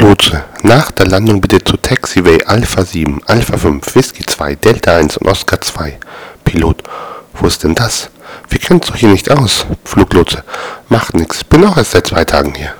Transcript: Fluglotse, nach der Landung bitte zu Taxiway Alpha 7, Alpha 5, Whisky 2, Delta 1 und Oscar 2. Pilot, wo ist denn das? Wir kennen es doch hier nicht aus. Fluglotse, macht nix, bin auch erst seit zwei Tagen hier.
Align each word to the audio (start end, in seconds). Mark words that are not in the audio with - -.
Fluglotse, 0.00 0.44
nach 0.62 0.90
der 0.92 1.08
Landung 1.08 1.42
bitte 1.42 1.62
zu 1.62 1.76
Taxiway 1.76 2.42
Alpha 2.44 2.86
7, 2.86 3.20
Alpha 3.26 3.58
5, 3.58 3.94
Whisky 3.94 4.24
2, 4.24 4.54
Delta 4.54 4.96
1 4.96 5.18
und 5.18 5.28
Oscar 5.28 5.60
2. 5.60 5.98
Pilot, 6.42 6.82
wo 7.34 7.46
ist 7.46 7.62
denn 7.64 7.74
das? 7.74 8.08
Wir 8.48 8.58
kennen 8.60 8.80
es 8.82 8.88
doch 8.88 8.96
hier 8.96 9.10
nicht 9.10 9.30
aus. 9.30 9.66
Fluglotse, 9.84 10.42
macht 10.88 11.12
nix, 11.12 11.44
bin 11.44 11.66
auch 11.66 11.76
erst 11.76 11.90
seit 11.90 12.06
zwei 12.06 12.24
Tagen 12.24 12.54
hier. 12.54 12.72